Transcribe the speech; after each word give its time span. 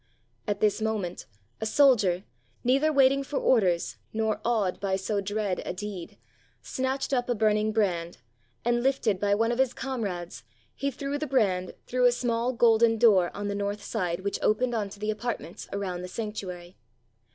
At 0.47 0.61
this 0.61 0.81
moment 0.81 1.27
a 1.59 1.65
soldier, 1.67 2.23
neither 2.63 2.91
waiting 2.91 3.23
for 3.23 3.37
orders 3.37 3.97
nor 4.11 4.41
awed 4.43 4.79
by 4.79 4.95
so 4.95 5.21
dread 5.21 5.61
a 5.63 5.73
deed, 5.73 6.17
snatched 6.63 7.13
up 7.13 7.29
a 7.29 7.35
burning 7.35 7.71
brand, 7.71 8.17
and, 8.65 8.81
lifted 8.81 9.19
by 9.19 9.35
one 9.35 9.51
of 9.51 9.59
his 9.59 9.75
comrades, 9.75 10.43
he 10.73 10.89
threw 10.89 11.19
the 11.19 11.25
600 11.25 11.27
THE 11.27 11.27
BURNING 11.27 11.45
OF 11.45 11.45
THE 11.45 11.53
TEMPLE 11.53 11.67
brand 11.83 11.87
through 11.87 12.05
a 12.07 12.11
small 12.11 12.53
golden 12.53 12.97
door 12.97 13.29
on 13.35 13.47
the 13.47 13.53
north 13.53 13.83
side 13.83 14.21
which 14.21 14.39
opened 14.41 14.73
on 14.73 14.89
the 14.89 15.11
apartments 15.11 15.69
around 15.71 16.01
the 16.01 16.07
sanctuary. 16.07 16.77